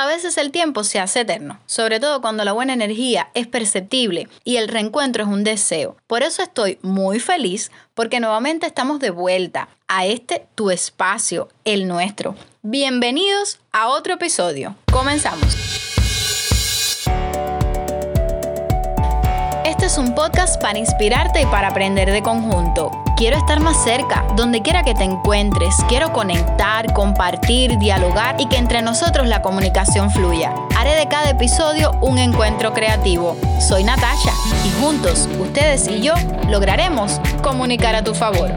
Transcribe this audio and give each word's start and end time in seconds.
A 0.00 0.06
veces 0.06 0.38
el 0.38 0.52
tiempo 0.52 0.84
se 0.84 1.00
hace 1.00 1.22
eterno, 1.22 1.58
sobre 1.66 1.98
todo 1.98 2.20
cuando 2.20 2.44
la 2.44 2.52
buena 2.52 2.72
energía 2.72 3.30
es 3.34 3.48
perceptible 3.48 4.28
y 4.44 4.54
el 4.54 4.68
reencuentro 4.68 5.24
es 5.24 5.28
un 5.28 5.42
deseo. 5.42 5.96
Por 6.06 6.22
eso 6.22 6.40
estoy 6.40 6.78
muy 6.82 7.18
feliz 7.18 7.72
porque 7.94 8.20
nuevamente 8.20 8.64
estamos 8.64 9.00
de 9.00 9.10
vuelta 9.10 9.68
a 9.88 10.06
este 10.06 10.46
tu 10.54 10.70
espacio, 10.70 11.48
el 11.64 11.88
nuestro. 11.88 12.36
Bienvenidos 12.62 13.58
a 13.72 13.88
otro 13.88 14.14
episodio. 14.14 14.76
Comenzamos. 14.92 15.56
Este 19.64 19.86
es 19.86 19.98
un 19.98 20.14
podcast 20.14 20.62
para 20.62 20.78
inspirarte 20.78 21.40
y 21.40 21.46
para 21.46 21.70
aprender 21.70 22.12
de 22.12 22.22
conjunto. 22.22 22.92
Quiero 23.18 23.36
estar 23.36 23.58
más 23.58 23.82
cerca, 23.82 24.24
donde 24.36 24.62
quiera 24.62 24.84
que 24.84 24.94
te 24.94 25.02
encuentres. 25.02 25.74
Quiero 25.88 26.12
conectar, 26.12 26.92
compartir, 26.92 27.76
dialogar 27.80 28.40
y 28.40 28.46
que 28.48 28.58
entre 28.58 28.80
nosotros 28.80 29.26
la 29.26 29.42
comunicación 29.42 30.12
fluya. 30.12 30.54
Haré 30.76 30.94
de 30.94 31.08
cada 31.08 31.30
episodio 31.30 31.90
un 32.00 32.18
encuentro 32.18 32.72
creativo. 32.72 33.36
Soy 33.58 33.82
Natasha 33.82 34.32
y 34.64 34.70
juntos, 34.80 35.28
ustedes 35.40 35.88
y 35.88 36.00
yo, 36.00 36.14
lograremos 36.48 37.20
comunicar 37.42 37.96
a 37.96 38.04
tu 38.04 38.14
favor. 38.14 38.52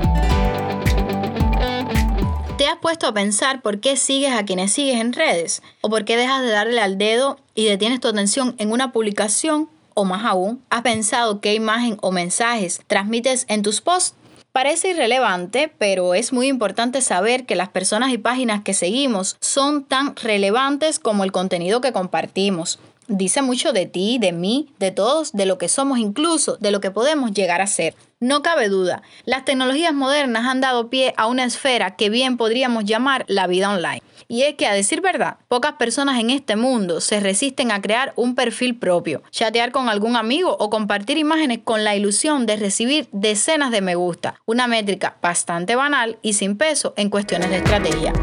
¿Te 2.60 2.68
has 2.68 2.78
puesto 2.80 3.08
a 3.08 3.16
pensar 3.16 3.64
por 3.64 3.80
qué 3.80 3.98
sigues 3.98 4.32
a 4.32 4.46
quienes 4.46 4.72
sigues 4.72 5.02
en 5.02 5.14
redes? 5.14 5.64
¿O 5.82 5.90
por 5.90 6.06
qué 6.06 6.18
dejas 6.18 6.44
de 6.44 6.50
darle 6.50 6.82
al 6.82 7.00
dedo 7.00 7.40
y 7.56 7.66
detienes 7.66 8.00
tu 8.00 8.10
atención 8.10 8.54
en 8.60 8.72
una 8.72 8.92
publicación 8.92 9.70
o 9.94 10.06
más 10.06 10.24
aún, 10.24 10.64
¿has 10.70 10.84
pensado 10.84 11.42
qué 11.42 11.54
imagen 11.54 11.98
o 12.02 12.12
mensajes 12.12 12.82
transmites 12.88 13.46
en 13.50 13.62
tus 13.62 13.82
posts? 13.82 14.21
Parece 14.52 14.90
irrelevante, 14.90 15.72
pero 15.78 16.14
es 16.14 16.34
muy 16.34 16.48
importante 16.48 17.00
saber 17.02 17.46
que 17.46 17.56
las 17.56 17.70
personas 17.70 18.12
y 18.12 18.18
páginas 18.18 18.64
que 18.64 18.74
seguimos 18.74 19.38
son 19.40 19.86
tan 19.86 20.14
relevantes 20.18 21.00
como 21.00 21.24
el 21.24 21.32
contenido 21.32 21.80
que 21.80 21.94
compartimos. 21.94 22.78
Dice 23.08 23.42
mucho 23.42 23.74
de 23.74 23.88
ti, 23.88 24.20
de 24.20 24.32
mí, 24.32 24.74
de 24.80 24.92
todos, 24.92 25.34
de 25.34 25.46
lo 25.46 25.58
que 25.58 25.68
somos 25.68 26.00
incluso, 26.00 26.58
de 26.58 26.72
lo 26.72 26.80
que 26.82 26.92
podemos 26.92 27.32
llegar 27.34 27.62
a 27.62 27.68
ser. 27.68 27.96
No 28.20 28.44
cabe 28.44 28.70
duda, 28.70 29.02
las 29.26 29.46
tecnologías 29.46 29.94
modernas 29.94 30.46
han 30.46 30.62
dado 30.62 30.90
pie 30.90 31.14
a 31.18 31.26
una 31.26 31.44
esfera 31.44 31.96
que 31.96 32.10
bien 32.10 32.38
podríamos 32.38 32.86
llamar 32.86 33.26
la 33.28 33.48
vida 33.48 33.72
online. 33.72 34.02
Y 34.28 34.44
es 34.44 34.56
que, 34.56 34.68
a 34.68 34.74
decir 34.74 35.02
verdad, 35.02 35.38
pocas 35.48 35.74
personas 35.74 36.20
en 36.20 36.30
este 36.30 36.56
mundo 36.56 37.02
se 37.02 37.20
resisten 37.20 37.72
a 37.72 37.82
crear 37.82 38.14
un 38.16 38.36
perfil 38.36 38.78
propio, 38.78 39.24
chatear 39.32 39.72
con 39.72 39.90
algún 39.90 40.16
amigo 40.16 40.56
o 40.60 40.70
compartir 40.70 41.18
imágenes 41.18 41.60
con 41.64 41.84
la 41.84 41.96
ilusión 41.96 42.46
de 42.46 42.56
recibir 42.56 43.10
decenas 43.12 43.72
de 43.72 43.82
me 43.82 43.96
gusta, 43.96 44.36
una 44.46 44.68
métrica 44.68 45.18
bastante 45.22 45.76
banal 45.76 46.18
y 46.22 46.34
sin 46.34 46.58
peso 46.58 46.94
en 46.96 47.10
cuestiones 47.10 47.50
de 47.50 47.58
estrategia. 47.58 48.14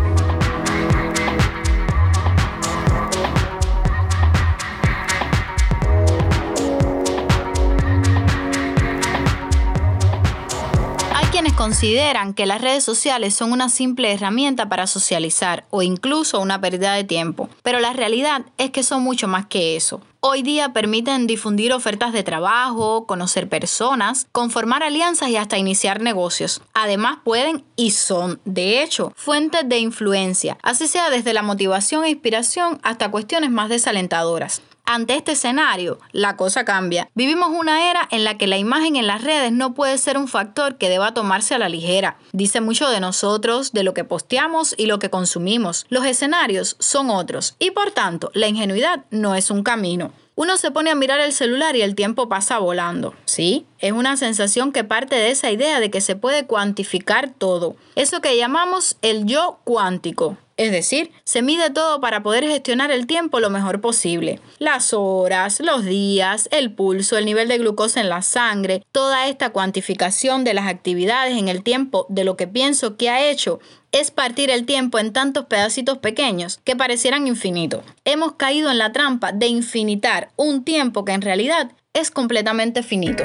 Consideran 11.52 12.34
que 12.34 12.46
las 12.46 12.60
redes 12.60 12.84
sociales 12.84 13.34
son 13.34 13.52
una 13.52 13.68
simple 13.68 14.12
herramienta 14.12 14.68
para 14.68 14.86
socializar 14.86 15.64
o 15.70 15.82
incluso 15.82 16.40
una 16.40 16.60
pérdida 16.60 16.94
de 16.94 17.04
tiempo, 17.04 17.48
pero 17.62 17.80
la 17.80 17.92
realidad 17.92 18.46
es 18.58 18.70
que 18.70 18.82
son 18.82 19.02
mucho 19.02 19.28
más 19.28 19.46
que 19.46 19.76
eso. 19.76 20.00
Hoy 20.20 20.42
día 20.42 20.72
permiten 20.72 21.28
difundir 21.28 21.72
ofertas 21.72 22.12
de 22.12 22.24
trabajo, 22.24 23.06
conocer 23.06 23.48
personas, 23.48 24.26
conformar 24.32 24.82
alianzas 24.82 25.28
y 25.28 25.36
hasta 25.36 25.58
iniciar 25.58 26.00
negocios. 26.00 26.60
Además 26.74 27.18
pueden 27.22 27.64
y 27.76 27.92
son, 27.92 28.40
de 28.44 28.82
hecho, 28.82 29.12
fuentes 29.14 29.68
de 29.68 29.78
influencia, 29.78 30.58
así 30.62 30.88
sea 30.88 31.08
desde 31.08 31.32
la 31.32 31.42
motivación 31.42 32.04
e 32.04 32.10
inspiración 32.10 32.80
hasta 32.82 33.10
cuestiones 33.10 33.50
más 33.50 33.68
desalentadoras. 33.68 34.60
Ante 34.90 35.16
este 35.16 35.32
escenario, 35.32 35.98
la 36.12 36.38
cosa 36.38 36.64
cambia. 36.64 37.10
Vivimos 37.14 37.50
una 37.50 37.90
era 37.90 38.08
en 38.10 38.24
la 38.24 38.38
que 38.38 38.46
la 38.46 38.56
imagen 38.56 38.96
en 38.96 39.06
las 39.06 39.22
redes 39.22 39.52
no 39.52 39.74
puede 39.74 39.98
ser 39.98 40.16
un 40.16 40.28
factor 40.28 40.78
que 40.78 40.88
deba 40.88 41.12
tomarse 41.12 41.54
a 41.54 41.58
la 41.58 41.68
ligera. 41.68 42.16
Dice 42.32 42.62
mucho 42.62 42.88
de 42.88 42.98
nosotros, 42.98 43.72
de 43.72 43.82
lo 43.82 43.92
que 43.92 44.04
posteamos 44.04 44.74
y 44.78 44.86
lo 44.86 44.98
que 44.98 45.10
consumimos. 45.10 45.84
Los 45.90 46.06
escenarios 46.06 46.76
son 46.78 47.10
otros 47.10 47.54
y 47.58 47.72
por 47.72 47.90
tanto 47.90 48.30
la 48.32 48.48
ingenuidad 48.48 49.04
no 49.10 49.34
es 49.34 49.50
un 49.50 49.62
camino. 49.62 50.10
Uno 50.38 50.56
se 50.56 50.70
pone 50.70 50.88
a 50.92 50.94
mirar 50.94 51.18
el 51.18 51.32
celular 51.32 51.74
y 51.74 51.82
el 51.82 51.96
tiempo 51.96 52.28
pasa 52.28 52.60
volando. 52.60 53.12
Sí, 53.24 53.66
es 53.80 53.90
una 53.90 54.16
sensación 54.16 54.70
que 54.70 54.84
parte 54.84 55.16
de 55.16 55.32
esa 55.32 55.50
idea 55.50 55.80
de 55.80 55.90
que 55.90 56.00
se 56.00 56.14
puede 56.14 56.46
cuantificar 56.46 57.32
todo. 57.36 57.74
Eso 57.96 58.20
que 58.20 58.36
llamamos 58.36 58.98
el 59.02 59.26
yo 59.26 59.58
cuántico. 59.64 60.36
Es 60.56 60.70
decir, 60.70 61.10
se 61.24 61.42
mide 61.42 61.70
todo 61.70 62.00
para 62.00 62.22
poder 62.22 62.44
gestionar 62.44 62.92
el 62.92 63.08
tiempo 63.08 63.40
lo 63.40 63.50
mejor 63.50 63.80
posible. 63.80 64.40
Las 64.60 64.92
horas, 64.92 65.58
los 65.58 65.84
días, 65.84 66.48
el 66.52 66.72
pulso, 66.72 67.18
el 67.18 67.24
nivel 67.24 67.48
de 67.48 67.58
glucosa 67.58 68.00
en 68.00 68.08
la 68.08 68.22
sangre, 68.22 68.84
toda 68.92 69.26
esta 69.26 69.50
cuantificación 69.50 70.44
de 70.44 70.54
las 70.54 70.68
actividades 70.68 71.36
en 71.36 71.48
el 71.48 71.64
tiempo 71.64 72.06
de 72.08 72.22
lo 72.22 72.36
que 72.36 72.46
pienso 72.46 72.96
que 72.96 73.10
ha 73.10 73.28
hecho 73.28 73.58
es 73.92 74.10
partir 74.10 74.50
el 74.50 74.66
tiempo 74.66 74.98
en 74.98 75.12
tantos 75.12 75.46
pedacitos 75.46 75.98
pequeños 75.98 76.60
que 76.64 76.76
parecieran 76.76 77.26
infinitos. 77.26 77.82
Hemos 78.04 78.32
caído 78.32 78.70
en 78.70 78.78
la 78.78 78.92
trampa 78.92 79.32
de 79.32 79.46
infinitar 79.46 80.30
un 80.36 80.64
tiempo 80.64 81.04
que 81.04 81.12
en 81.12 81.22
realidad 81.22 81.72
es 81.94 82.10
completamente 82.10 82.82
finito. 82.82 83.24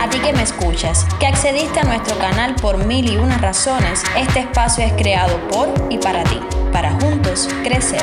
A 0.00 0.10
ti 0.10 0.18
que 0.18 0.32
me 0.32 0.42
escuchas, 0.42 1.06
que 1.20 1.26
accediste 1.26 1.80
a 1.80 1.84
nuestro 1.84 2.18
canal 2.18 2.54
por 2.56 2.84
mil 2.86 3.08
y 3.08 3.16
unas 3.16 3.40
razones, 3.40 4.02
este 4.16 4.40
espacio 4.40 4.84
es 4.84 4.92
creado 4.94 5.38
por 5.48 5.72
y 5.90 5.98
para 5.98 6.24
ti, 6.24 6.40
para 6.72 6.92
juntos 7.00 7.48
crecer. 7.62 8.02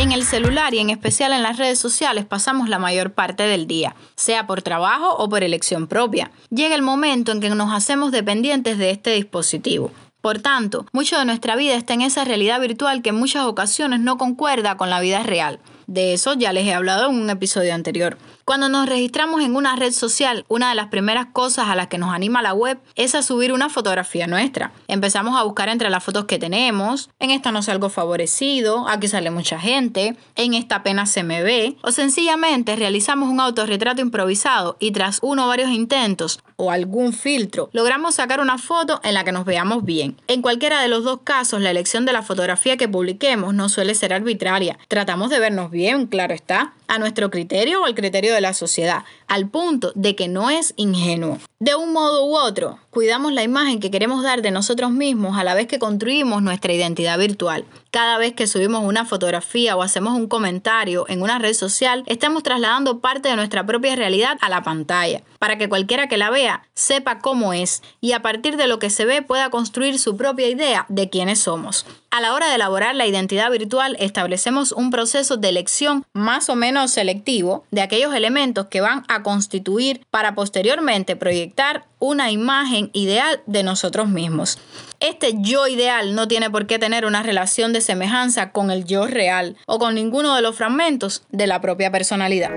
En 0.00 0.12
el 0.12 0.24
celular 0.24 0.72
y 0.72 0.78
en 0.78 0.88
especial 0.88 1.34
en 1.34 1.42
las 1.42 1.58
redes 1.58 1.78
sociales 1.78 2.24
pasamos 2.24 2.70
la 2.70 2.78
mayor 2.78 3.12
parte 3.12 3.42
del 3.42 3.66
día, 3.66 3.94
sea 4.14 4.46
por 4.46 4.62
trabajo 4.62 5.14
o 5.18 5.28
por 5.28 5.44
elección 5.44 5.88
propia. 5.88 6.30
Llega 6.48 6.74
el 6.74 6.80
momento 6.80 7.32
en 7.32 7.40
que 7.42 7.50
nos 7.50 7.70
hacemos 7.70 8.10
dependientes 8.10 8.78
de 8.78 8.92
este 8.92 9.10
dispositivo. 9.12 9.90
Por 10.22 10.38
tanto, 10.38 10.86
mucho 10.92 11.18
de 11.18 11.26
nuestra 11.26 11.54
vida 11.54 11.74
está 11.74 11.92
en 11.92 12.00
esa 12.00 12.24
realidad 12.24 12.62
virtual 12.62 13.02
que 13.02 13.10
en 13.10 13.16
muchas 13.16 13.44
ocasiones 13.44 14.00
no 14.00 14.16
concuerda 14.16 14.78
con 14.78 14.88
la 14.88 15.00
vida 15.00 15.22
real. 15.22 15.60
De 15.90 16.12
eso 16.12 16.34
ya 16.34 16.52
les 16.52 16.68
he 16.68 16.72
hablado 16.72 17.10
en 17.10 17.20
un 17.20 17.30
episodio 17.30 17.74
anterior. 17.74 18.16
Cuando 18.44 18.68
nos 18.68 18.88
registramos 18.88 19.42
en 19.42 19.56
una 19.56 19.74
red 19.74 19.90
social, 19.90 20.44
una 20.46 20.68
de 20.68 20.76
las 20.76 20.86
primeras 20.86 21.26
cosas 21.32 21.66
a 21.66 21.74
las 21.74 21.88
que 21.88 21.98
nos 21.98 22.14
anima 22.14 22.42
la 22.42 22.54
web 22.54 22.78
es 22.94 23.16
a 23.16 23.22
subir 23.22 23.52
una 23.52 23.68
fotografía 23.68 24.28
nuestra. 24.28 24.70
Empezamos 24.86 25.36
a 25.36 25.42
buscar 25.42 25.68
entre 25.68 25.90
las 25.90 26.04
fotos 26.04 26.26
que 26.26 26.38
tenemos, 26.38 27.10
en 27.18 27.32
esta 27.32 27.50
no 27.50 27.60
salgo 27.60 27.88
favorecido, 27.88 28.86
aquí 28.88 29.08
sale 29.08 29.32
mucha 29.32 29.58
gente, 29.58 30.16
en 30.36 30.54
esta 30.54 30.76
apenas 30.76 31.10
se 31.10 31.24
me 31.24 31.42
ve, 31.42 31.76
o 31.82 31.90
sencillamente 31.90 32.76
realizamos 32.76 33.28
un 33.28 33.40
autorretrato 33.40 34.00
improvisado 34.00 34.76
y 34.78 34.92
tras 34.92 35.18
uno 35.22 35.46
o 35.46 35.48
varios 35.48 35.70
intentos 35.70 36.38
o 36.60 36.70
algún 36.70 37.12
filtro, 37.12 37.70
logramos 37.72 38.16
sacar 38.16 38.40
una 38.40 38.58
foto 38.58 39.00
en 39.02 39.14
la 39.14 39.24
que 39.24 39.32
nos 39.32 39.44
veamos 39.44 39.84
bien. 39.84 40.16
En 40.28 40.42
cualquiera 40.42 40.82
de 40.82 40.88
los 40.88 41.04
dos 41.04 41.20
casos, 41.24 41.60
la 41.60 41.70
elección 41.70 42.04
de 42.04 42.12
la 42.12 42.22
fotografía 42.22 42.76
que 42.76 42.88
publiquemos 42.88 43.54
no 43.54 43.68
suele 43.68 43.94
ser 43.94 44.12
arbitraria. 44.12 44.78
Tratamos 44.88 45.30
de 45.30 45.40
vernos 45.40 45.70
bien, 45.70 46.06
claro 46.06 46.34
está, 46.34 46.74
a 46.86 46.98
nuestro 46.98 47.30
criterio 47.30 47.80
o 47.82 47.86
al 47.86 47.94
criterio 47.94 48.34
de 48.34 48.40
la 48.40 48.52
sociedad, 48.52 49.04
al 49.26 49.48
punto 49.48 49.92
de 49.94 50.14
que 50.16 50.28
no 50.28 50.50
es 50.50 50.74
ingenuo. 50.76 51.38
De 51.60 51.74
un 51.74 51.92
modo 51.92 52.26
u 52.26 52.36
otro, 52.36 52.78
cuidamos 52.90 53.32
la 53.32 53.44
imagen 53.44 53.78
que 53.78 53.90
queremos 53.90 54.22
dar 54.22 54.42
de 54.42 54.50
nosotros 54.50 54.90
mismos 54.90 55.38
a 55.38 55.44
la 55.44 55.54
vez 55.54 55.68
que 55.68 55.78
construimos 55.78 56.42
nuestra 56.42 56.72
identidad 56.72 57.18
virtual. 57.18 57.64
Cada 57.90 58.18
vez 58.18 58.34
que 58.34 58.46
subimos 58.46 58.82
una 58.82 59.04
fotografía 59.04 59.76
o 59.76 59.82
hacemos 59.82 60.14
un 60.14 60.26
comentario 60.26 61.06
en 61.08 61.22
una 61.22 61.38
red 61.38 61.54
social, 61.54 62.02
estamos 62.06 62.42
trasladando 62.42 63.00
parte 63.00 63.28
de 63.28 63.36
nuestra 63.36 63.64
propia 63.64 63.94
realidad 63.94 64.38
a 64.40 64.48
la 64.48 64.62
pantalla, 64.62 65.22
para 65.38 65.56
que 65.56 65.68
cualquiera 65.68 66.08
que 66.08 66.18
la 66.18 66.30
vea 66.30 66.62
sepa 66.74 67.20
cómo 67.20 67.52
es 67.52 67.82
y 68.00 68.12
a 68.12 68.22
partir 68.22 68.56
de 68.56 68.66
lo 68.66 68.78
que 68.78 68.90
se 68.90 69.04
ve 69.04 69.22
pueda 69.22 69.50
construir 69.50 69.98
su 69.98 70.16
propia 70.16 70.48
idea 70.48 70.86
de 70.88 71.08
quiénes 71.08 71.38
somos. 71.38 71.86
A 72.12 72.20
la 72.20 72.34
hora 72.34 72.48
de 72.48 72.56
elaborar 72.56 72.96
la 72.96 73.06
identidad 73.06 73.52
virtual, 73.52 73.96
establecemos 74.00 74.72
un 74.72 74.90
proceso 74.90 75.36
de 75.36 75.48
elección 75.48 76.04
más 76.12 76.48
o 76.48 76.56
menos 76.56 76.90
selectivo 76.90 77.64
de 77.70 77.82
aquellos 77.82 78.12
elementos 78.12 78.66
que 78.66 78.80
van 78.80 79.04
a 79.06 79.22
constituir 79.22 80.04
para 80.10 80.34
posteriormente 80.34 81.14
proyectar 81.14 81.86
una 82.00 82.32
imagen 82.32 82.90
ideal 82.94 83.42
de 83.46 83.62
nosotros 83.62 84.08
mismos. 84.08 84.58
Este 84.98 85.34
yo 85.36 85.68
ideal 85.68 86.16
no 86.16 86.26
tiene 86.26 86.50
por 86.50 86.66
qué 86.66 86.80
tener 86.80 87.04
una 87.04 87.22
relación 87.22 87.72
de 87.72 87.80
semejanza 87.80 88.50
con 88.50 88.72
el 88.72 88.86
yo 88.86 89.06
real 89.06 89.56
o 89.66 89.78
con 89.78 89.94
ninguno 89.94 90.34
de 90.34 90.42
los 90.42 90.56
fragmentos 90.56 91.22
de 91.30 91.46
la 91.46 91.60
propia 91.60 91.92
personalidad. 91.92 92.50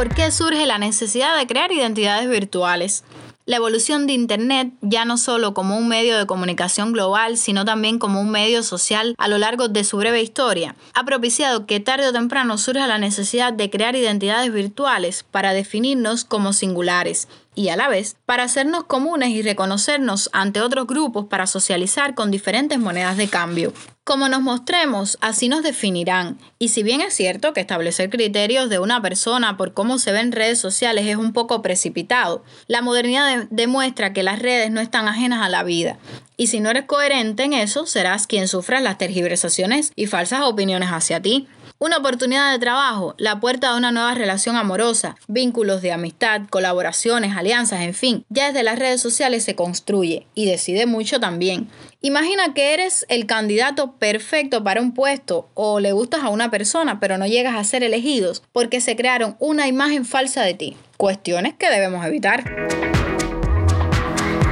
¿Por 0.00 0.14
qué 0.14 0.30
surge 0.30 0.64
la 0.64 0.78
necesidad 0.78 1.36
de 1.36 1.46
crear 1.46 1.70
identidades 1.72 2.26
virtuales? 2.26 3.04
La 3.44 3.56
evolución 3.56 4.06
de 4.06 4.14
Internet, 4.14 4.72
ya 4.80 5.04
no 5.04 5.18
solo 5.18 5.52
como 5.52 5.76
un 5.76 5.88
medio 5.88 6.16
de 6.16 6.24
comunicación 6.24 6.92
global, 6.94 7.36
sino 7.36 7.66
también 7.66 7.98
como 7.98 8.18
un 8.18 8.30
medio 8.30 8.62
social 8.62 9.14
a 9.18 9.28
lo 9.28 9.36
largo 9.36 9.68
de 9.68 9.84
su 9.84 9.98
breve 9.98 10.22
historia, 10.22 10.74
ha 10.94 11.04
propiciado 11.04 11.66
que 11.66 11.80
tarde 11.80 12.08
o 12.08 12.14
temprano 12.14 12.56
surja 12.56 12.86
la 12.86 12.96
necesidad 12.96 13.52
de 13.52 13.68
crear 13.68 13.94
identidades 13.94 14.50
virtuales 14.50 15.22
para 15.30 15.52
definirnos 15.52 16.24
como 16.24 16.54
singulares 16.54 17.28
y 17.54 17.68
a 17.68 17.76
la 17.76 17.88
vez 17.88 18.16
para 18.26 18.44
hacernos 18.44 18.84
comunes 18.84 19.30
y 19.30 19.42
reconocernos 19.42 20.30
ante 20.32 20.60
otros 20.60 20.86
grupos 20.86 21.26
para 21.26 21.46
socializar 21.46 22.14
con 22.14 22.30
diferentes 22.30 22.78
monedas 22.78 23.16
de 23.16 23.28
cambio. 23.28 23.72
Como 24.04 24.28
nos 24.28 24.40
mostremos, 24.40 25.18
así 25.20 25.48
nos 25.48 25.62
definirán. 25.62 26.38
Y 26.58 26.68
si 26.68 26.82
bien 26.82 27.00
es 27.00 27.14
cierto 27.14 27.52
que 27.52 27.60
establecer 27.60 28.10
criterios 28.10 28.68
de 28.68 28.78
una 28.78 29.02
persona 29.02 29.56
por 29.56 29.74
cómo 29.74 29.98
se 29.98 30.10
ven 30.10 30.32
redes 30.32 30.58
sociales 30.58 31.06
es 31.06 31.16
un 31.16 31.32
poco 31.32 31.62
precipitado, 31.62 32.42
la 32.66 32.82
modernidad 32.82 33.46
demuestra 33.50 34.12
que 34.12 34.22
las 34.22 34.38
redes 34.38 34.70
no 34.70 34.80
están 34.80 35.06
ajenas 35.06 35.44
a 35.44 35.48
la 35.48 35.62
vida. 35.62 35.98
Y 36.36 36.46
si 36.46 36.60
no 36.60 36.70
eres 36.70 36.86
coherente 36.86 37.44
en 37.44 37.52
eso, 37.52 37.86
serás 37.86 38.26
quien 38.26 38.48
sufra 38.48 38.80
las 38.80 38.98
tergiversaciones 38.98 39.92
y 39.94 40.06
falsas 40.06 40.40
opiniones 40.42 40.88
hacia 40.88 41.20
ti. 41.20 41.46
Una 41.82 41.96
oportunidad 41.96 42.52
de 42.52 42.58
trabajo, 42.58 43.14
la 43.16 43.40
puerta 43.40 43.72
de 43.72 43.78
una 43.78 43.90
nueva 43.90 44.12
relación 44.12 44.54
amorosa, 44.56 45.16
vínculos 45.28 45.80
de 45.80 45.92
amistad, 45.92 46.42
colaboraciones, 46.50 47.34
alianzas, 47.34 47.80
en 47.80 47.94
fin, 47.94 48.26
ya 48.28 48.48
desde 48.48 48.62
las 48.62 48.78
redes 48.78 49.00
sociales 49.00 49.44
se 49.44 49.54
construye 49.54 50.26
y 50.34 50.44
decide 50.44 50.84
mucho 50.84 51.20
también. 51.20 51.70
Imagina 52.02 52.52
que 52.52 52.74
eres 52.74 53.06
el 53.08 53.24
candidato 53.24 53.92
perfecto 53.92 54.62
para 54.62 54.82
un 54.82 54.92
puesto 54.92 55.48
o 55.54 55.80
le 55.80 55.92
gustas 55.92 56.22
a 56.22 56.28
una 56.28 56.50
persona 56.50 57.00
pero 57.00 57.16
no 57.16 57.26
llegas 57.26 57.56
a 57.56 57.64
ser 57.64 57.82
elegidos 57.82 58.42
porque 58.52 58.82
se 58.82 58.94
crearon 58.94 59.36
una 59.38 59.66
imagen 59.66 60.04
falsa 60.04 60.42
de 60.42 60.52
ti. 60.52 60.76
Cuestiones 60.98 61.54
que 61.54 61.70
debemos 61.70 62.04
evitar. 62.04 62.44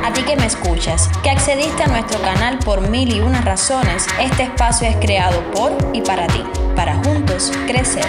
A 0.04 0.12
ti 0.12 0.22
que 0.22 0.36
me 0.36 0.46
escuchas, 0.46 1.08
que 1.22 1.30
accediste 1.30 1.82
a 1.82 1.88
nuestro 1.88 2.20
canal 2.22 2.58
por 2.58 2.88
mil 2.88 3.14
y 3.14 3.20
unas 3.20 3.44
razones, 3.44 4.06
este 4.20 4.44
espacio 4.44 4.88
es 4.88 4.96
creado 4.96 5.42
por 5.52 5.72
y 5.92 6.02
para 6.02 6.26
ti 6.26 6.42
para 6.78 6.94
juntos 7.02 7.50
crecer. 7.66 8.04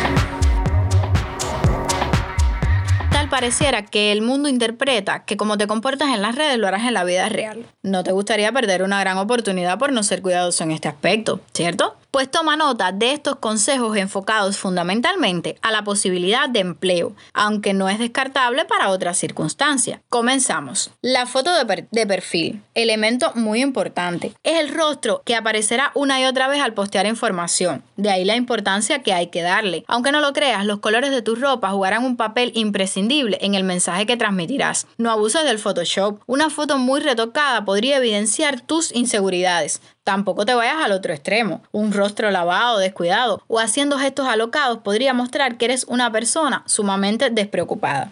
Tal 3.12 3.28
pareciera 3.28 3.84
que 3.84 4.12
el 4.12 4.22
mundo 4.22 4.48
interpreta 4.48 5.26
que 5.26 5.38
como 5.38 5.58
te 5.58 5.66
comportas 5.66 6.10
en 6.10 6.22
las 6.22 6.36
redes 6.36 6.60
lo 6.60 6.68
harás 6.68 6.84
en 6.84 6.94
la 6.94 7.04
vida 7.04 7.28
real. 7.30 7.66
No 7.82 8.04
te 8.04 8.12
gustaría 8.12 8.52
perder 8.52 8.84
una 8.84 9.00
gran 9.00 9.18
oportunidad 9.18 9.80
por 9.80 9.92
no 9.92 10.04
ser 10.04 10.22
cuidadoso 10.22 10.64
en 10.64 10.70
este 10.70 10.88
aspecto, 10.88 11.42
¿cierto? 11.52 11.96
Pues 12.12 12.32
toma 12.32 12.56
nota 12.56 12.92
de 12.92 13.14
estos 13.14 13.36
consejos 13.36 13.96
enfocados 13.96 14.58
fundamentalmente 14.58 15.58
a 15.62 15.70
la 15.70 15.84
posibilidad 15.84 16.50
de 16.50 16.62
empleo, 16.62 17.16
aunque 17.36 17.76
no 17.76 17.88
es 17.88 18.00
descartable 18.00 18.66
para 18.66 18.90
otras 18.90 19.16
circunstancias. 19.16 20.02
Comenzamos. 20.10 20.90
La 21.04 21.28
foto 21.28 21.52
de, 21.54 22.08
perfil, 22.08 22.64
elemento 22.74 23.32
muy 23.36 23.62
importante. 23.62 24.34
Es 24.44 24.60
el 24.60 24.74
rostro 24.74 25.22
que 25.24 25.36
aparecerá 25.36 25.92
una 25.94 26.20
y 26.20 26.26
otra 26.26 26.48
vez 26.48 26.62
al 26.62 26.74
postear 26.74 27.06
información. 27.06 27.84
De 27.96 28.10
ahí 28.10 28.26
la 28.26 28.36
importancia 28.36 29.04
que 29.04 29.14
hay 29.14 29.28
que 29.28 29.44
darle. 29.44 29.86
Aunque 29.88 30.12
no 30.12 30.20
lo 30.20 30.34
creas, 30.34 30.66
los 30.66 30.80
colores 30.80 31.12
de 31.12 31.22
tu 31.22 31.36
ropa 31.36 31.70
jugarán 31.70 32.04
un 32.04 32.18
papel 32.18 32.52
imprescindible 32.56 33.38
en 33.42 33.54
el 33.54 33.64
mensaje 33.64 34.08
que 34.08 34.18
transmitirás. 34.18 34.88
No 34.98 35.12
abuses 35.12 35.44
del 35.44 35.60
Photoshop. 35.60 36.22
Una 36.26 36.50
foto 36.50 36.80
muy 36.80 37.02
retocada 37.02 37.66
podría 37.66 37.98
evidenciar 37.98 38.62
tus 38.62 38.92
inseguridades. 38.96 39.80
Tampoco 40.04 40.46
te 40.46 40.56
vayas 40.56 40.84
al 40.84 40.92
otro 40.92 41.14
extremo. 41.14 41.62
Un 41.72 41.94
rostro 41.94 42.32
lavado, 42.32 42.80
descuidado 42.80 43.42
o 43.48 43.60
haciendo 43.60 43.98
gestos 43.98 44.28
alocados 44.28 44.80
podría 44.80 45.14
mostrar 45.14 45.58
que 45.58 45.66
eres 45.66 45.86
una 45.86 46.12
persona 46.12 46.64
sumamente 46.66 47.30
despreocupada. 47.30 48.10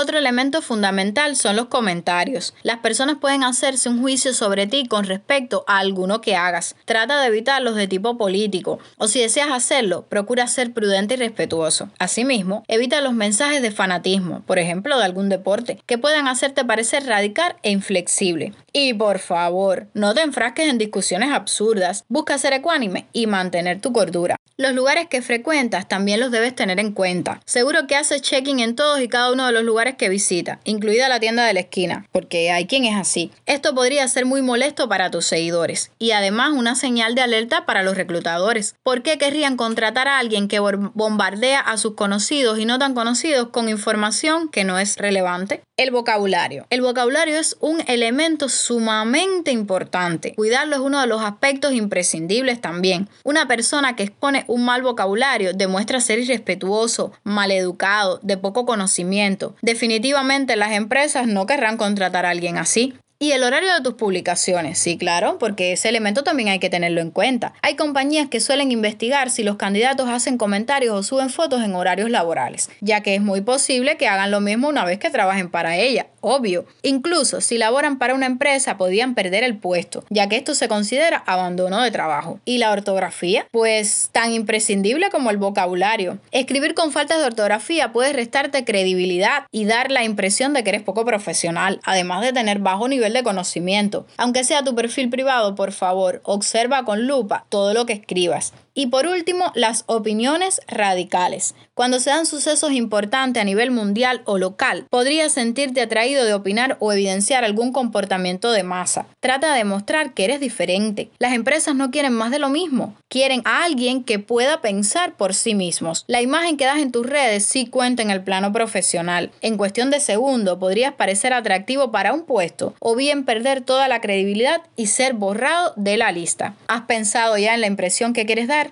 Otro 0.00 0.16
elemento 0.16 0.62
fundamental 0.62 1.34
son 1.34 1.56
los 1.56 1.66
comentarios. 1.66 2.54
Las 2.62 2.78
personas 2.78 3.16
pueden 3.20 3.42
hacerse 3.42 3.88
un 3.88 4.00
juicio 4.00 4.32
sobre 4.32 4.68
ti 4.68 4.86
con 4.86 5.02
respecto 5.02 5.64
a 5.66 5.78
alguno 5.78 6.20
que 6.20 6.36
hagas. 6.36 6.76
Trata 6.84 7.20
de 7.20 7.26
evitar 7.26 7.60
los 7.62 7.74
de 7.74 7.88
tipo 7.88 8.16
político 8.16 8.78
o 8.98 9.08
si 9.08 9.20
deseas 9.20 9.50
hacerlo, 9.50 10.06
procura 10.08 10.46
ser 10.46 10.72
prudente 10.72 11.14
y 11.14 11.16
respetuoso. 11.16 11.90
Asimismo, 11.98 12.62
evita 12.68 13.00
los 13.00 13.12
mensajes 13.12 13.60
de 13.60 13.72
fanatismo, 13.72 14.42
por 14.42 14.60
ejemplo, 14.60 14.96
de 14.96 15.04
algún 15.04 15.28
deporte, 15.28 15.82
que 15.84 15.98
puedan 15.98 16.28
hacerte 16.28 16.64
parecer 16.64 17.04
radical 17.04 17.56
e 17.64 17.72
inflexible. 17.72 18.52
Y 18.72 18.94
por 18.94 19.18
favor, 19.18 19.88
no 19.94 20.14
te 20.14 20.20
enfrasques 20.20 20.68
en 20.68 20.78
discusiones 20.78 21.32
absurdas. 21.32 22.04
Busca 22.08 22.38
ser 22.38 22.52
ecuánime 22.52 23.08
y 23.12 23.26
mantener 23.26 23.80
tu 23.80 23.92
cordura. 23.92 24.36
Los 24.60 24.74
lugares 24.74 25.06
que 25.06 25.22
frecuentas 25.22 25.86
también 25.88 26.18
los 26.18 26.32
debes 26.32 26.52
tener 26.52 26.80
en 26.80 26.92
cuenta. 26.92 27.40
Seguro 27.44 27.86
que 27.86 27.94
haces 27.94 28.22
check-in 28.22 28.58
en 28.58 28.74
todos 28.74 29.00
y 29.00 29.06
cada 29.06 29.32
uno 29.32 29.46
de 29.46 29.52
los 29.52 29.62
lugares 29.62 29.87
que 29.96 30.08
visita, 30.08 30.60
incluida 30.64 31.08
la 31.08 31.20
tienda 31.20 31.44
de 31.44 31.54
la 31.54 31.60
esquina, 31.60 32.06
porque 32.12 32.50
hay 32.50 32.66
quien 32.66 32.84
es 32.84 32.96
así. 32.96 33.30
Esto 33.46 33.74
podría 33.74 34.06
ser 34.08 34.26
muy 34.26 34.42
molesto 34.42 34.88
para 34.88 35.10
tus 35.10 35.26
seguidores 35.26 35.90
y 35.98 36.12
además 36.12 36.52
una 36.52 36.74
señal 36.74 37.14
de 37.14 37.22
alerta 37.22 37.66
para 37.66 37.82
los 37.82 37.96
reclutadores. 37.96 38.74
¿Por 38.82 39.02
qué 39.02 39.18
querrían 39.18 39.56
contratar 39.56 40.08
a 40.08 40.18
alguien 40.18 40.48
que 40.48 40.58
bombardea 40.60 41.60
a 41.60 41.76
sus 41.76 41.94
conocidos 41.94 42.58
y 42.58 42.64
no 42.64 42.78
tan 42.78 42.94
conocidos 42.94 43.48
con 43.48 43.68
información 43.68 44.48
que 44.48 44.64
no 44.64 44.78
es 44.78 44.96
relevante? 44.96 45.62
El 45.76 45.92
vocabulario. 45.92 46.66
El 46.70 46.80
vocabulario 46.80 47.38
es 47.38 47.56
un 47.60 47.82
elemento 47.86 48.48
sumamente 48.48 49.52
importante. 49.52 50.34
Cuidarlo 50.34 50.74
es 50.74 50.80
uno 50.80 51.00
de 51.00 51.06
los 51.06 51.22
aspectos 51.22 51.72
imprescindibles 51.72 52.60
también. 52.60 53.08
Una 53.22 53.46
persona 53.46 53.94
que 53.94 54.02
expone 54.02 54.44
un 54.48 54.64
mal 54.64 54.82
vocabulario 54.82 55.52
demuestra 55.52 56.00
ser 56.00 56.18
irrespetuoso, 56.18 57.12
maleducado, 57.22 58.18
de 58.22 58.36
poco 58.36 58.66
conocimiento. 58.66 59.54
Definitivamente 59.68 60.56
las 60.56 60.72
empresas 60.72 61.26
no 61.26 61.44
querrán 61.44 61.76
contratar 61.76 62.24
a 62.24 62.30
alguien 62.30 62.56
así. 62.56 62.94
Y 63.20 63.32
el 63.32 63.42
horario 63.42 63.74
de 63.74 63.80
tus 63.80 63.94
publicaciones, 63.94 64.78
sí, 64.78 64.96
claro, 64.96 65.38
porque 65.40 65.72
ese 65.72 65.88
elemento 65.88 66.22
también 66.22 66.50
hay 66.50 66.60
que 66.60 66.70
tenerlo 66.70 67.00
en 67.00 67.10
cuenta. 67.10 67.52
Hay 67.62 67.74
compañías 67.74 68.28
que 68.28 68.38
suelen 68.38 68.70
investigar 68.70 69.30
si 69.30 69.42
los 69.42 69.56
candidatos 69.56 70.08
hacen 70.08 70.38
comentarios 70.38 70.94
o 70.94 71.02
suben 71.02 71.28
fotos 71.28 71.64
en 71.64 71.74
horarios 71.74 72.10
laborales, 72.10 72.70
ya 72.80 73.00
que 73.00 73.16
es 73.16 73.20
muy 73.20 73.40
posible 73.40 73.96
que 73.96 74.06
hagan 74.06 74.30
lo 74.30 74.38
mismo 74.40 74.68
una 74.68 74.84
vez 74.84 75.00
que 75.00 75.10
trabajen 75.10 75.50
para 75.50 75.76
ella, 75.76 76.06
obvio. 76.20 76.66
Incluso 76.82 77.40
si 77.40 77.58
laboran 77.58 77.98
para 77.98 78.14
una 78.14 78.26
empresa 78.26 78.76
podrían 78.76 79.16
perder 79.16 79.42
el 79.42 79.56
puesto, 79.56 80.04
ya 80.10 80.28
que 80.28 80.36
esto 80.36 80.54
se 80.54 80.68
considera 80.68 81.24
abandono 81.26 81.82
de 81.82 81.90
trabajo. 81.90 82.38
¿Y 82.44 82.58
la 82.58 82.70
ortografía? 82.70 83.48
Pues 83.50 84.10
tan 84.12 84.32
imprescindible 84.32 85.10
como 85.10 85.30
el 85.30 85.38
vocabulario. 85.38 86.20
Escribir 86.30 86.74
con 86.74 86.92
faltas 86.92 87.18
de 87.18 87.24
ortografía 87.24 87.90
puede 87.90 88.12
restarte 88.12 88.64
credibilidad 88.64 89.42
y 89.50 89.64
dar 89.64 89.90
la 89.90 90.04
impresión 90.04 90.52
de 90.52 90.62
que 90.62 90.70
eres 90.70 90.82
poco 90.82 91.04
profesional, 91.04 91.80
además 91.82 92.22
de 92.22 92.32
tener 92.32 92.60
bajo 92.60 92.86
nivel 92.86 93.07
de 93.12 93.22
conocimiento. 93.22 94.06
Aunque 94.16 94.44
sea 94.44 94.64
tu 94.64 94.74
perfil 94.74 95.10
privado, 95.10 95.54
por 95.54 95.72
favor, 95.72 96.20
observa 96.24 96.84
con 96.84 97.06
lupa 97.06 97.46
todo 97.48 97.74
lo 97.74 97.86
que 97.86 97.92
escribas. 97.94 98.52
Y 98.78 98.86
por 98.86 99.08
último, 99.08 99.50
las 99.56 99.82
opiniones 99.86 100.60
radicales. 100.68 101.56
Cuando 101.74 101.98
se 101.98 102.10
dan 102.10 102.26
sucesos 102.26 102.70
importantes 102.70 103.40
a 103.40 103.44
nivel 103.44 103.72
mundial 103.72 104.22
o 104.24 104.38
local, 104.38 104.86
podrías 104.88 105.32
sentirte 105.32 105.80
atraído 105.80 106.24
de 106.24 106.32
opinar 106.32 106.76
o 106.78 106.92
evidenciar 106.92 107.44
algún 107.44 107.72
comportamiento 107.72 108.52
de 108.52 108.62
masa. 108.62 109.06
Trata 109.18 109.50
de 109.50 109.58
demostrar 109.58 110.14
que 110.14 110.24
eres 110.24 110.38
diferente. 110.38 111.10
Las 111.18 111.32
empresas 111.32 111.74
no 111.74 111.90
quieren 111.90 112.12
más 112.12 112.30
de 112.30 112.38
lo 112.38 112.50
mismo. 112.50 112.94
Quieren 113.08 113.42
a 113.46 113.64
alguien 113.64 114.04
que 114.04 114.20
pueda 114.20 114.60
pensar 114.60 115.16
por 115.16 115.34
sí 115.34 115.56
mismos. 115.56 116.04
La 116.06 116.22
imagen 116.22 116.56
que 116.56 116.66
das 116.66 116.78
en 116.78 116.92
tus 116.92 117.04
redes 117.04 117.44
sí 117.44 117.66
cuenta 117.66 118.02
en 118.02 118.10
el 118.10 118.22
plano 118.22 118.52
profesional. 118.52 119.32
En 119.40 119.56
cuestión 119.56 119.90
de 119.90 119.98
segundo, 119.98 120.60
podrías 120.60 120.92
parecer 120.92 121.32
atractivo 121.32 121.90
para 121.90 122.12
un 122.12 122.22
puesto 122.22 122.74
o 122.78 122.94
bien 122.94 123.24
perder 123.24 123.60
toda 123.60 123.88
la 123.88 124.00
credibilidad 124.00 124.62
y 124.76 124.86
ser 124.86 125.14
borrado 125.14 125.72
de 125.74 125.96
la 125.96 126.12
lista. 126.12 126.54
¿Has 126.68 126.82
pensado 126.82 127.36
ya 127.38 127.54
en 127.54 127.60
la 127.60 127.66
impresión 127.66 128.12
que 128.12 128.24
quieres 128.24 128.46
dar? 128.46 128.67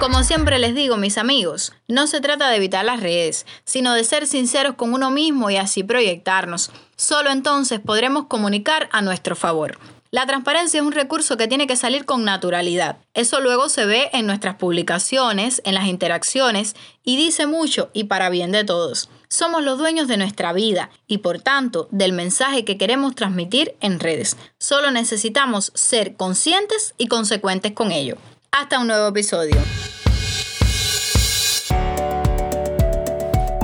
Como 0.00 0.24
siempre 0.24 0.58
les 0.58 0.74
digo, 0.74 0.96
mis 0.96 1.18
amigos, 1.18 1.74
no 1.86 2.06
se 2.06 2.22
trata 2.22 2.48
de 2.48 2.56
evitar 2.56 2.84
las 2.84 3.00
redes, 3.00 3.44
sino 3.64 3.92
de 3.92 4.04
ser 4.04 4.26
sinceros 4.26 4.74
con 4.74 4.94
uno 4.94 5.10
mismo 5.10 5.50
y 5.50 5.58
así 5.58 5.84
proyectarnos. 5.84 6.70
Solo 6.96 7.30
entonces 7.30 7.80
podremos 7.80 8.26
comunicar 8.26 8.88
a 8.92 9.02
nuestro 9.02 9.36
favor. 9.36 9.78
La 10.10 10.24
transparencia 10.24 10.80
es 10.80 10.86
un 10.86 10.92
recurso 10.92 11.36
que 11.36 11.48
tiene 11.48 11.66
que 11.66 11.76
salir 11.76 12.06
con 12.06 12.24
naturalidad. 12.24 12.96
Eso 13.12 13.40
luego 13.40 13.68
se 13.68 13.84
ve 13.84 14.08
en 14.14 14.26
nuestras 14.26 14.54
publicaciones, 14.54 15.60
en 15.66 15.74
las 15.74 15.86
interacciones 15.86 16.76
y 17.04 17.18
dice 17.18 17.46
mucho 17.46 17.90
y 17.92 18.04
para 18.04 18.30
bien 18.30 18.50
de 18.50 18.64
todos. 18.64 19.10
Somos 19.28 19.62
los 19.62 19.76
dueños 19.76 20.08
de 20.08 20.16
nuestra 20.16 20.54
vida 20.54 20.88
y 21.06 21.18
por 21.18 21.40
tanto 21.40 21.88
del 21.90 22.14
mensaje 22.14 22.64
que 22.64 22.78
queremos 22.78 23.14
transmitir 23.14 23.76
en 23.80 24.00
redes. 24.00 24.38
Solo 24.58 24.90
necesitamos 24.90 25.72
ser 25.74 26.16
conscientes 26.16 26.94
y 26.96 27.08
consecuentes 27.08 27.72
con 27.72 27.92
ello. 27.92 28.16
Hasta 28.50 28.78
un 28.78 28.86
nuevo 28.86 29.08
episodio. 29.08 29.60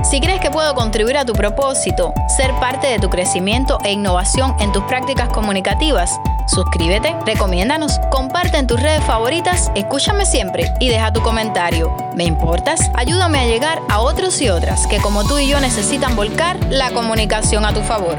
Si 0.03 0.21
crees 0.21 0.39
que 0.39 0.51
puedo 0.51 0.75
contribuir 0.75 1.17
a 1.17 1.25
tu 1.25 1.33
propósito, 1.33 2.13
ser 2.37 2.53
parte 2.59 2.87
de 2.87 2.99
tu 2.99 3.09
crecimiento 3.09 3.79
e 3.83 3.91
innovación 3.91 4.55
en 4.59 4.71
tus 4.71 4.83
prácticas 4.83 5.29
comunicativas, 5.29 6.19
Suscríbete, 6.47 7.15
recomiéndanos, 7.25 7.99
comparte 8.11 8.57
en 8.57 8.67
tus 8.67 8.79
redes 8.79 9.03
favoritas, 9.03 9.71
escúchame 9.75 10.25
siempre 10.25 10.71
y 10.79 10.89
deja 10.89 11.11
tu 11.11 11.21
comentario. 11.21 11.95
¿Me 12.15 12.23
importas? 12.23 12.91
Ayúdame 12.93 13.39
a 13.39 13.45
llegar 13.47 13.81
a 13.89 13.99
otros 13.99 14.41
y 14.41 14.49
otras 14.49 14.85
que 14.87 14.99
como 14.99 15.25
tú 15.25 15.39
y 15.39 15.47
yo 15.47 15.59
necesitan 15.59 16.15
volcar 16.15 16.57
la 16.69 16.91
comunicación 16.91 17.65
a 17.65 17.73
tu 17.73 17.81
favor. 17.81 18.17